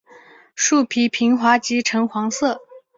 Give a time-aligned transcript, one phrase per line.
[0.55, 2.59] 树皮平滑及呈黄色。